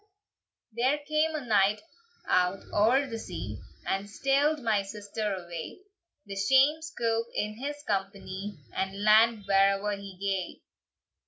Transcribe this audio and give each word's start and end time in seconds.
"There 0.71 0.97
came 1.07 1.35
a 1.35 1.45
knight 1.45 1.83
out 2.25 2.61
oer 2.73 3.05
the 3.05 3.19
sea, 3.19 3.59
And 3.85 4.09
steald 4.09 4.59
my 4.63 4.81
sister 4.81 5.31
away; 5.31 5.81
The 6.25 6.35
shame 6.35 6.81
scoup 6.81 7.27
in 7.35 7.59
his 7.59 7.83
company, 7.83 8.57
And 8.73 9.03
land 9.03 9.43
where'er 9.47 9.91
he 9.97 10.17
gae!" 10.19 10.63